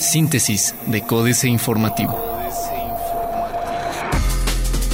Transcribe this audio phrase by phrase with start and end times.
[0.00, 2.18] Síntesis de Códice Informativo.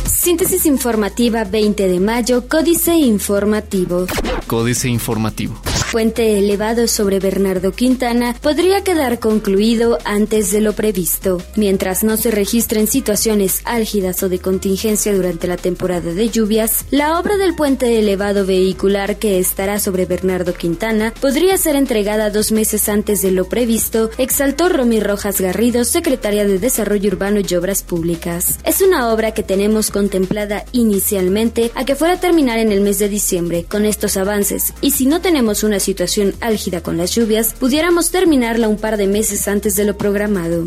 [0.07, 4.07] Síntesis informativa 20 de mayo, Códice Informativo.
[4.47, 11.41] Códice Informativo puente elevado sobre Bernardo Quintana podría quedar concluido antes de lo previsto.
[11.55, 17.21] Mientras no se registren situaciones álgidas o de contingencia durante la temporada de lluvias, la
[17.21, 22.89] obra del puente elevado vehicular que estará sobre Bernardo Quintana podría ser entregada dos meses
[22.89, 28.59] antes de lo previsto, exaltó Romy Rojas Garrido, secretaria de Desarrollo Urbano y Obras Públicas.
[28.65, 32.99] Es una obra que tenemos contemplada inicialmente a que fuera a terminar en el mes
[32.99, 33.65] de diciembre.
[33.69, 38.69] Con estos avances, y si no tenemos una situación álgida con las lluvias, pudiéramos terminarla
[38.69, 40.67] un par de meses antes de lo programado.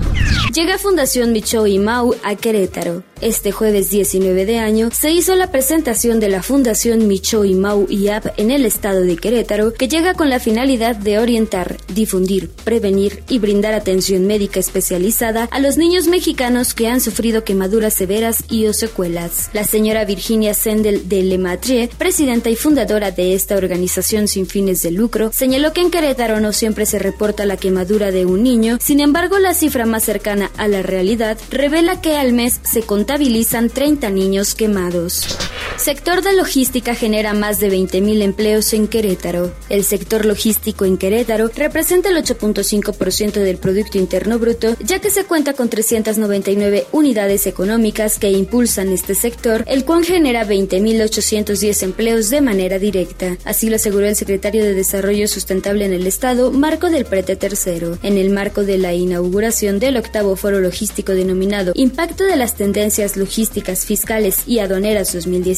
[0.54, 3.04] Llega Fundación Micho y Mau a Querétaro.
[3.20, 7.88] Este jueves 19 de año se hizo la presentación de la Fundación Micho y Mau
[7.90, 13.24] IAP en el estado de Querétaro, que llega con la finalidad de orientar, difundir, prevenir
[13.28, 18.68] y brindar atención médica especializada a los niños mexicanos que han sufrido quemaduras severas y
[18.68, 19.50] o secuelas.
[19.54, 24.92] La señora Virginia Sendel de Lematrie, presidenta y fundadora de esta organización sin fines de
[24.92, 29.00] lucro, señaló que en Querétaro no siempre se reporta la quemadura de un niño, sin
[29.00, 34.10] embargo la cifra más cercana a la realidad revela que al mes se contabilizan 30
[34.10, 35.38] niños quemados.
[35.78, 39.54] Sector de logística genera más de 20.000 empleos en Querétaro.
[39.70, 45.24] El sector logístico en Querétaro representa el 8.5% del Producto Interno Bruto, ya que se
[45.26, 52.42] cuenta con 399 unidades económicas que impulsan este sector, el cual genera 20.810 empleos de
[52.42, 53.38] manera directa.
[53.46, 58.00] Así lo aseguró el secretario de Desarrollo Sustentable en el Estado, Marco del Prete III,
[58.02, 63.16] en el marco de la inauguración del octavo foro logístico denominado Impacto de las tendencias
[63.16, 65.14] logísticas fiscales y aduaneras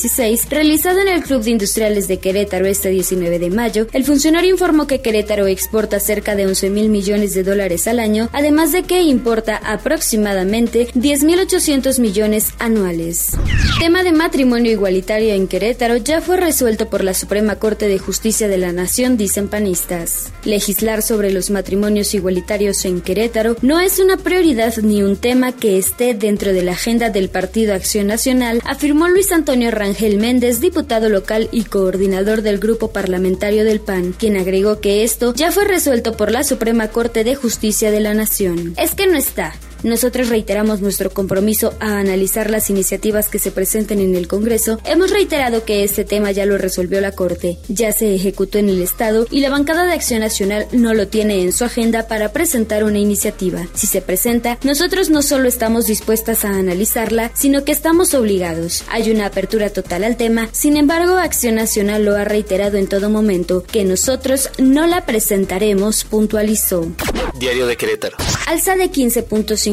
[0.09, 4.49] 2017 realizado en el Club de Industriales de Querétaro este 19 de mayo, el funcionario
[4.49, 8.83] informó que Querétaro exporta cerca de 11 mil millones de dólares al año, además de
[8.83, 13.31] que importa aproximadamente 10.800 millones anuales.
[13.79, 18.47] Tema de matrimonio igualitario en Querétaro ya fue resuelto por la Suprema Corte de Justicia
[18.47, 20.31] de la Nación, dicen panistas.
[20.43, 25.77] Legislar sobre los matrimonios igualitarios en Querétaro no es una prioridad ni un tema que
[25.77, 30.61] esté dentro de la agenda del Partido Acción Nacional, afirmó Luis Antonio Rangel Ángel Méndez,
[30.61, 35.65] diputado local y coordinador del grupo parlamentario del PAN, quien agregó que esto ya fue
[35.65, 38.75] resuelto por la Suprema Corte de Justicia de la Nación.
[38.77, 39.55] Es que no está.
[39.83, 44.79] Nosotros reiteramos nuestro compromiso a analizar las iniciativas que se presenten en el Congreso.
[44.83, 48.81] Hemos reiterado que este tema ya lo resolvió la Corte, ya se ejecutó en el
[48.81, 52.83] Estado y la bancada de Acción Nacional no lo tiene en su agenda para presentar
[52.83, 53.67] una iniciativa.
[53.73, 58.83] Si se presenta, nosotros no solo estamos dispuestas a analizarla, sino que estamos obligados.
[58.89, 63.09] Hay una apertura total al tema, sin embargo, Acción Nacional lo ha reiterado en todo
[63.09, 66.87] momento, que nosotros no la presentaremos, puntualizó.
[67.39, 68.17] Diario de Querétaro.
[68.47, 69.68] Alza de 15.5%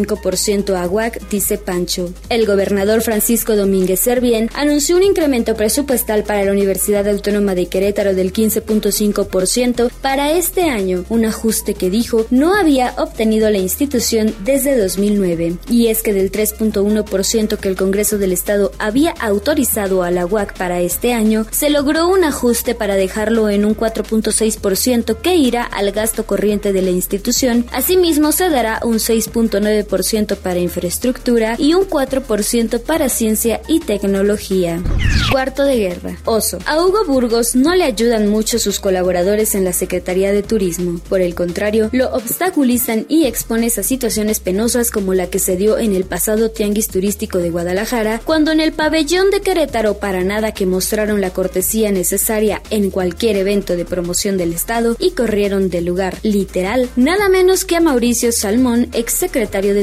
[0.76, 2.12] a UAC, dice Pancho.
[2.28, 8.14] El gobernador Francisco Domínguez Servién anunció un incremento presupuestal para la Universidad Autónoma de Querétaro
[8.14, 14.76] del 15.5% para este año, un ajuste que dijo no había obtenido la institución desde
[14.76, 15.56] 2009.
[15.70, 20.56] Y es que del 3.1% que el Congreso del Estado había autorizado a la UAC
[20.56, 25.92] para este año, se logró un ajuste para dejarlo en un 4.6% que irá al
[25.92, 32.80] gasto corriente de la institución Asimismo, se dará un 6.9% para infraestructura y un 4%
[32.82, 34.82] para ciencia y tecnología.
[35.30, 36.18] Cuarto de guerra.
[36.24, 36.58] Oso.
[36.66, 41.00] A Hugo Burgos no le ayudan mucho sus colaboradores en la Secretaría de Turismo.
[41.08, 45.78] Por el contrario, lo obstaculizan y expones a situaciones penosas como la que se dio
[45.78, 50.52] en el pasado Tianguis Turístico de Guadalajara, cuando en el pabellón de Querétaro para nada
[50.52, 55.84] que mostraron la cortesía necesaria en cualquier evento de promoción del Estado y corrieron del
[55.84, 56.16] lugar.
[56.22, 59.74] Literal, nada menos que a Mauricio Salmón, exsecretario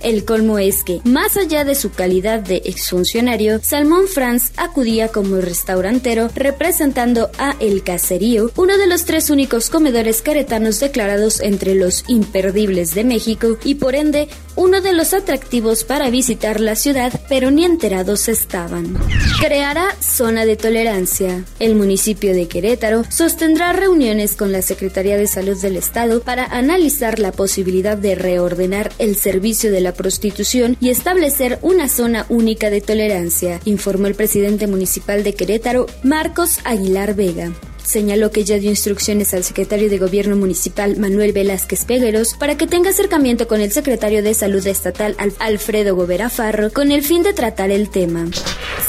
[0.00, 5.36] El colmo es que, más allá de su calidad de exfuncionario, Salmón Franz acudía como
[5.36, 12.04] restaurantero representando a El Caserío, uno de los tres únicos comedores caretanos declarados entre los
[12.08, 17.50] imperdibles de México y por ende uno de los atractivos para visitar la ciudad, pero
[17.50, 18.98] ni enterados estaban.
[19.40, 21.44] Creará zona de tolerancia.
[21.58, 27.18] El municipio de Querétaro sostendrá reuniones con la Secretaría de Salud del Estado para analizar
[27.18, 32.80] la posibilidad de reordenar el servicio de la prostitución y establecer una zona única de
[32.80, 37.52] tolerancia, informó el presidente municipal de Querétaro, Marcos Aguilar Vega
[37.90, 42.66] señaló que ya dio instrucciones al secretario de Gobierno Municipal Manuel Velázquez Pegueros para que
[42.66, 47.32] tenga acercamiento con el secretario de Salud Estatal Alfredo Gobera Farro con el fin de
[47.32, 48.28] tratar el tema.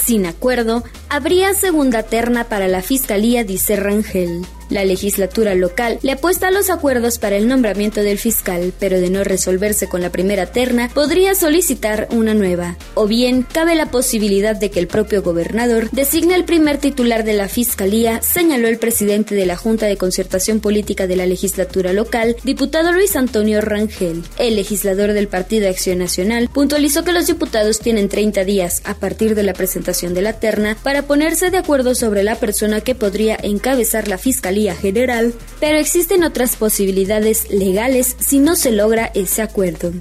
[0.03, 4.45] Sin acuerdo, habría segunda terna para la Fiscalía, dice Rangel.
[4.71, 9.09] La legislatura local le apuesta a los acuerdos para el nombramiento del fiscal, pero de
[9.09, 12.77] no resolverse con la primera terna, podría solicitar una nueva.
[12.93, 17.33] O bien, cabe la posibilidad de que el propio gobernador designe el primer titular de
[17.33, 22.37] la fiscalía, señaló el presidente de la Junta de Concertación Política de la legislatura local,
[22.45, 24.23] diputado Luis Antonio Rangel.
[24.39, 29.35] El legislador del Partido Acción Nacional puntualizó que los diputados tienen 30 días a partir
[29.35, 33.37] de la presentación de la terna para ponerse de acuerdo sobre la persona que podría
[33.43, 39.91] encabezar la Fiscalía General, pero existen otras posibilidades legales si no se logra ese acuerdo.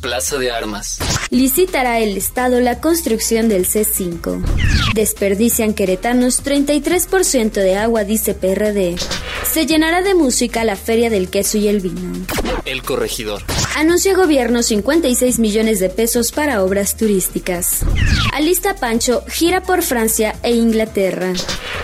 [0.00, 0.98] Plaza de Armas.
[1.30, 4.42] Licitará el Estado la construcción del C5.
[4.94, 8.96] Desperdician queretanos 33% de agua, dice PRD.
[9.50, 12.12] Se llenará de música la Feria del Queso y el Vino.
[12.64, 13.42] El corregidor.
[13.76, 17.80] Anuncia gobierno 56 millones de pesos para obras turísticas.
[18.32, 21.32] Alista Pancho gira por Francia e Inglaterra.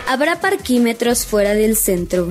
[0.06, 2.28] Habrá parquímetros fuera del centro.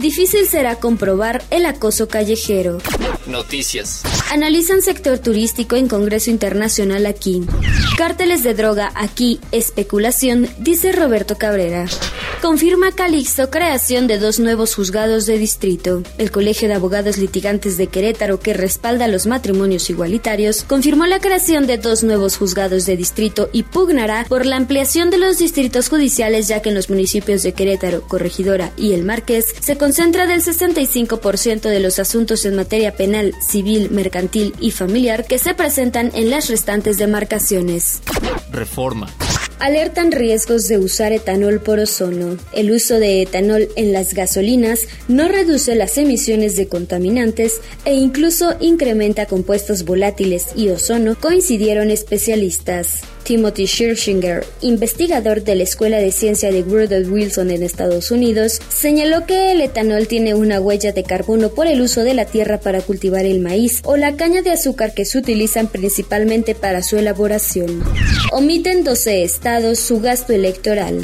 [0.00, 2.78] Difícil será comprobar el acoso callejero.
[3.26, 4.02] Noticias.
[4.32, 7.42] Analizan sector turístico en Congreso Internacional aquí.
[7.98, 11.86] Cárteles de droga aquí, especulación, dice Roberto Cabrera.
[12.42, 16.02] Confirma Calixto creación de dos nuevos juzgados de distrito.
[16.16, 21.66] El Colegio de Abogados Litigantes de Querétaro, que respalda los matrimonios igualitarios, confirmó la creación
[21.66, 26.48] de dos nuevos juzgados de distrito y pugnará por la ampliación de los distritos judiciales,
[26.48, 31.60] ya que en los municipios de Querétaro, Corregidora y El Marqués se concentra del 65%
[31.60, 36.48] de los asuntos en materia penal, civil, mercantil y familiar que se presentan en las
[36.48, 38.00] restantes demarcaciones.
[38.50, 39.08] Reforma.
[39.60, 42.38] Alertan riesgos de usar etanol por ozono.
[42.54, 48.56] El uso de etanol en las gasolinas no reduce las emisiones de contaminantes e incluso
[48.58, 53.02] incrementa compuestos volátiles y ozono, coincidieron especialistas.
[53.30, 59.24] Timothy Scherzinger, investigador de la Escuela de Ciencia de Woodrow Wilson en Estados Unidos, señaló
[59.24, 62.80] que el etanol tiene una huella de carbono por el uso de la tierra para
[62.80, 67.84] cultivar el maíz o la caña de azúcar que se utilizan principalmente para su elaboración.
[68.32, 71.00] Omiten 12 estados su gasto electoral.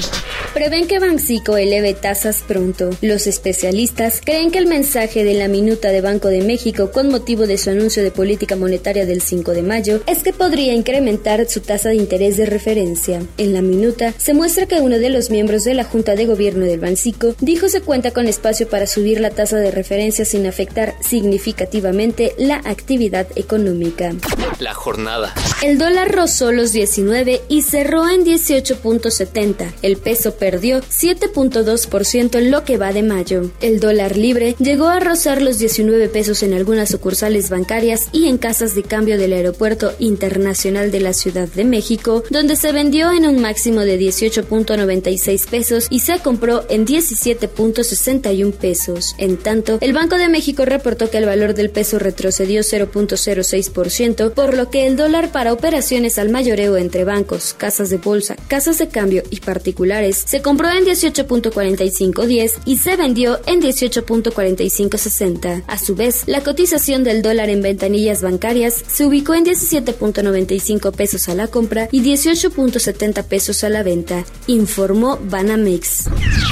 [0.53, 2.91] Prevén que Banxico eleve tasas pronto.
[3.03, 7.47] Los especialistas creen que el mensaje de la minuta de Banco de México con motivo
[7.47, 11.61] de su anuncio de política monetaria del 5 de mayo es que podría incrementar su
[11.61, 13.23] tasa de interés de referencia.
[13.37, 16.65] En la minuta se muestra que uno de los miembros de la Junta de Gobierno
[16.65, 20.95] del Banxico dijo se cuenta con espacio para subir la tasa de referencia sin afectar
[21.01, 24.15] significativamente la actividad económica.
[24.59, 25.35] La jornada.
[25.63, 29.75] El dólar rozó los 19 y cerró en 18.70.
[29.83, 33.51] El peso perdió 7.2% en lo que va de mayo.
[33.61, 38.39] El dólar libre llegó a rozar los 19 pesos en algunas sucursales bancarias y en
[38.39, 41.96] casas de cambio del Aeropuerto Internacional de la Ciudad de México,
[42.31, 49.15] donde se vendió en un máximo de 18.96 pesos y se compró en 17.61 pesos.
[49.19, 54.55] En tanto, el Banco de México reportó que el valor del peso retrocedió 0.06%, por
[54.55, 58.89] lo que el dólar para operaciones al mayoreo entre bancos, casas de bolsa, casas de
[58.89, 65.65] cambio y particulares se compró en 18.4510 y se vendió en 18.4560.
[65.67, 71.29] A su vez, la cotización del dólar en ventanillas bancarias se ubicó en 17.95 pesos
[71.29, 76.05] a la compra y 18.70 pesos a la venta, informó Banamex.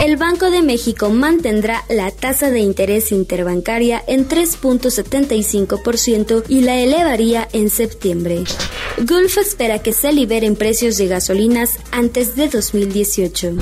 [0.05, 7.47] El Banco de México mantendrá la tasa de interés interbancaria en 3.75% y la elevaría
[7.53, 8.43] en septiembre.
[8.99, 13.53] Gulf espera que se liberen precios de gasolinas antes de 2018.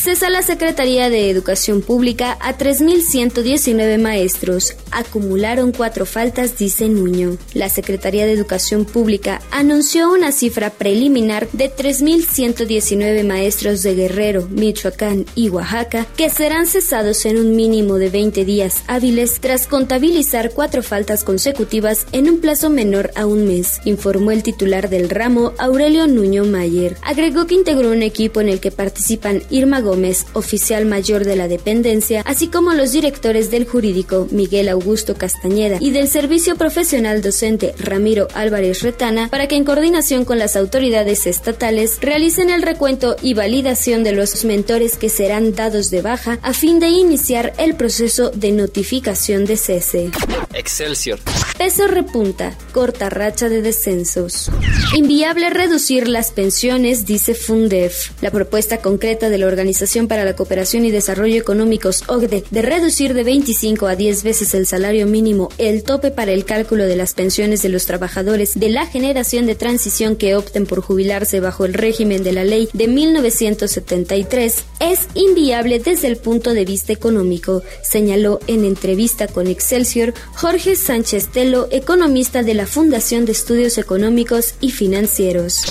[0.00, 4.74] Cesa la Secretaría de Educación Pública a 3.119 maestros.
[4.92, 7.36] Acumularon cuatro faltas, dice Nuño.
[7.52, 15.26] La Secretaría de Educación Pública anunció una cifra preliminar de 3.119 maestros de Guerrero, Michoacán
[15.34, 20.82] y Oaxaca que serán cesados en un mínimo de 20 días hábiles tras contabilizar cuatro
[20.82, 26.06] faltas consecutivas en un plazo menor a un mes, informó el titular del ramo, Aurelio
[26.06, 26.96] Nuño Mayer.
[27.02, 29.89] Agregó que integró un equipo en el que participan Irma Gómez,
[30.32, 35.90] oficial mayor de la dependencia, así como los directores del jurídico Miguel Augusto Castañeda y
[35.90, 41.98] del servicio profesional docente Ramiro Álvarez Retana, para que en coordinación con las autoridades estatales
[42.00, 46.78] realicen el recuento y validación de los mentores que serán dados de baja a fin
[46.80, 50.10] de iniciar el proceso de notificación de cese.
[50.54, 51.18] Excelsior.
[51.58, 54.50] Peso repunta, corta racha de descensos.
[54.94, 58.10] Inviable reducir las pensiones, dice Fundef.
[58.22, 63.14] La propuesta concreta de la Organización para la Cooperación y Desarrollo Económicos, OCDE, de reducir
[63.14, 67.14] de 25 a 10 veces el salario mínimo el tope para el cálculo de las
[67.14, 71.72] pensiones de los trabajadores de la generación de transición que opten por jubilarse bajo el
[71.72, 78.38] régimen de la ley de 1973, es inviable desde el punto de vista económico, señaló
[78.46, 84.72] en entrevista con Excelsior Jorge Sánchez Telo, economista de la Fundación de Estudios Económicos y
[84.72, 85.64] Financieros.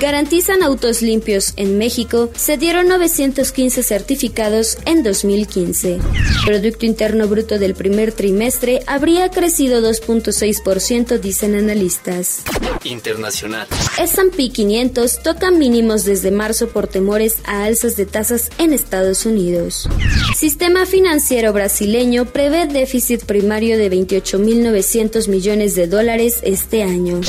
[0.00, 5.98] Garantizan autos limpios en México, se dieron 915 certificados en 2015.
[6.46, 12.42] Producto Interno Bruto del primer trimestre habría crecido 2.6%, dicen analistas.
[12.84, 13.66] Internacional.
[13.98, 19.88] S&P 500 toca mínimos desde marzo por temores a alzas de tasas en Estados Unidos.
[20.34, 27.20] Sistema financiero brasileño prevé déficit primario de 28.900 millones de dólares este año.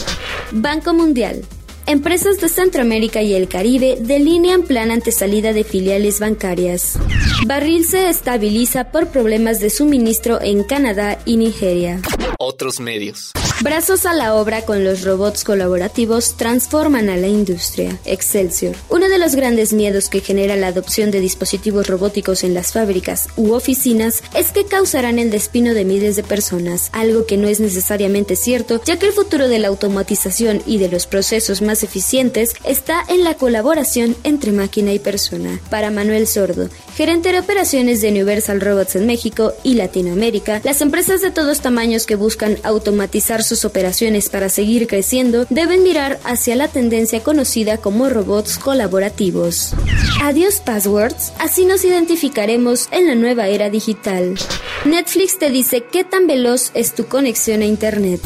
[0.52, 1.44] Banco Mundial.
[1.86, 6.98] Empresas de Centroamérica y el Caribe delinean plan ante salida de filiales bancarias.
[7.46, 12.02] Barril se estabiliza por problemas de suministro en Canadá y Nigeria.
[12.40, 13.32] Otros medios.
[13.64, 17.98] Brazos a la obra con los robots colaborativos transforman a la industria.
[18.04, 18.76] Excelsior.
[18.90, 23.30] Uno de los grandes miedos que genera la adopción de dispositivos robóticos en las fábricas
[23.38, 27.62] u oficinas es que causarán el despino de miles de personas, algo que no es
[27.62, 32.56] necesariamente cierto, ya que el futuro de la automatización y de los procesos más eficientes
[32.66, 35.62] está en la colaboración entre máquina y persona.
[35.70, 36.68] Para Manuel Sordo,
[36.98, 42.06] gerente de operaciones de Universal Robots en México y Latinoamérica, las empresas de todos tamaños
[42.06, 48.10] que buscan automatizar sus operaciones para seguir creciendo deben mirar hacia la tendencia conocida como
[48.10, 49.74] robots colaborativos.
[50.22, 54.36] Adiós passwords, así nos identificaremos en la nueva era digital.
[54.86, 58.22] Netflix te dice qué tan veloz es tu conexión a Internet.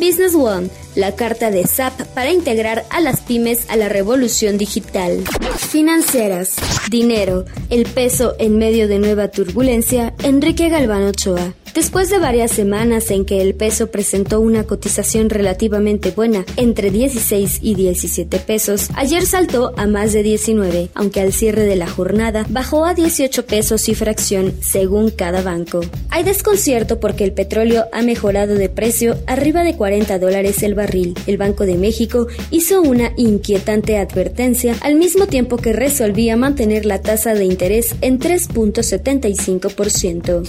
[0.00, 5.22] Business One, la carta de SAP para integrar a las pymes a la revolución digital.
[5.56, 6.56] Financieras,
[6.90, 11.54] dinero, el peso en medio de nueva turbulencia, Enrique Galván Ochoa.
[11.74, 17.60] Después de varias semanas en que el peso presentó una cotización relativamente buena, entre 16
[17.62, 22.44] y 17 pesos, ayer saltó a más de 19, aunque al cierre de la jornada
[22.48, 25.82] bajó a 18 pesos y fracción, según cada banco.
[26.08, 31.14] Hay desconcierto porque el petróleo ha mejorado de precio arriba de 40 dólares el barril.
[31.28, 37.00] El Banco de México hizo una inquietante advertencia al mismo tiempo que resolvía mantener la
[37.00, 40.48] tasa de interés en 3.75%.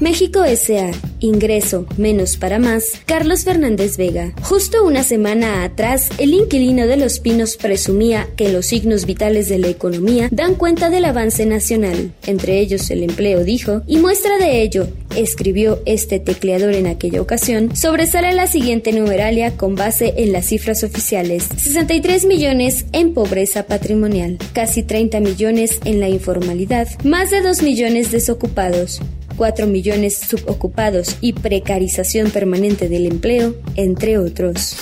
[0.00, 0.92] México S.A.
[1.20, 3.00] Ingreso menos para más.
[3.04, 4.32] Carlos Fernández Vega.
[4.42, 9.58] Justo una semana atrás, el inquilino de Los Pinos presumía que los signos vitales de
[9.58, 14.62] la economía dan cuenta del avance nacional, entre ellos el empleo, dijo, y muestra de
[14.62, 14.86] ello,
[15.16, 20.84] escribió este tecleador en aquella ocasión, sobresale la siguiente numeralia con base en las cifras
[20.84, 21.48] oficiales.
[21.56, 28.12] 63 millones en pobreza patrimonial, casi 30 millones en la informalidad, más de 2 millones
[28.12, 29.00] desocupados,
[29.38, 34.76] 4 millones subocupados y precarización permanente del empleo, entre otros.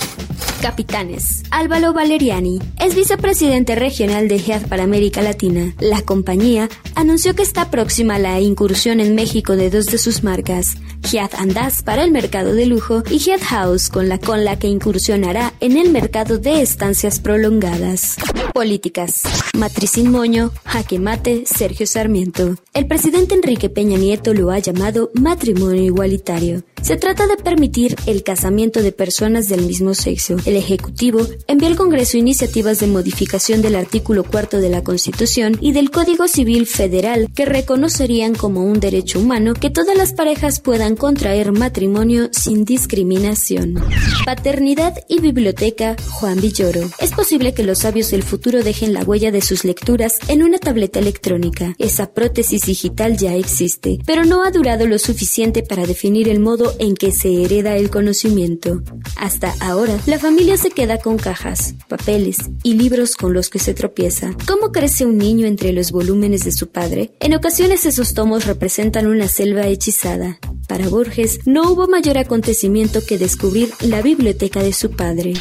[0.62, 1.42] Capitanes.
[1.50, 5.74] Álvaro Valeriani es vicepresidente regional de GEAD para América Latina.
[5.78, 10.24] La compañía anunció que está próxima a la incursión en México de dos de sus
[10.24, 14.58] marcas, GEAD Andaz para el mercado de lujo y GEAD House con la, con la
[14.58, 18.16] que incursionará en el mercado de estancias prolongadas.
[18.56, 19.20] Políticas.
[19.52, 22.56] Matricín Moño, Jaque Mate, Sergio Sarmiento.
[22.72, 26.62] El presidente Enrique Peña Nieto lo ha llamado matrimonio igualitario.
[26.80, 30.36] Se trata de permitir el casamiento de personas del mismo sexo.
[30.44, 35.72] El Ejecutivo envió al Congreso iniciativas de modificación del artículo cuarto de la Constitución y
[35.72, 40.96] del Código Civil Federal que reconocerían como un derecho humano que todas las parejas puedan
[40.96, 43.82] contraer matrimonio sin discriminación.
[44.24, 46.88] Paternidad y biblioteca Juan Villoro.
[47.00, 50.58] Es posible que los sabios del futuro dejen la huella de sus lecturas en una
[50.58, 51.74] tableta electrónica.
[51.78, 56.72] Esa prótesis digital ya existe, pero no ha durado lo suficiente para definir el modo
[56.78, 58.84] en que se hereda el conocimiento.
[59.16, 63.74] Hasta ahora, la familia se queda con cajas, papeles y libros con los que se
[63.74, 64.30] tropieza.
[64.46, 67.10] ¿Cómo crece un niño entre los volúmenes de su padre?
[67.18, 70.38] En ocasiones esos tomos representan una selva hechizada.
[70.68, 75.34] Para Borges, no hubo mayor acontecimiento que descubrir la biblioteca de su padre.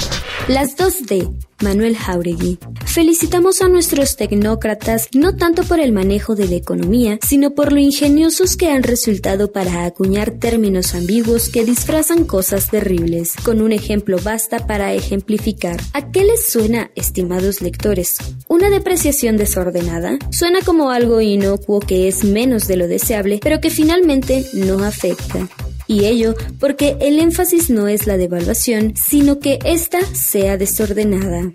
[0.47, 2.59] Las 2D, Manuel Jauregui.
[2.85, 7.79] Felicitamos a nuestros tecnócratas no tanto por el manejo de la economía, sino por lo
[7.79, 13.33] ingeniosos que han resultado para acuñar términos ambiguos que disfrazan cosas terribles.
[13.43, 15.79] Con un ejemplo basta para ejemplificar.
[15.93, 18.17] ¿A qué les suena, estimados lectores?
[18.47, 20.17] ¿Una depreciación desordenada?
[20.31, 25.47] Suena como algo inocuo que es menos de lo deseable, pero que finalmente no afecta.
[25.87, 31.51] Y ello porque el énfasis no es la devaluación, sino que ésta sea desordenada.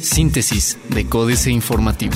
[0.00, 2.14] Síntesis de Códice Informativo.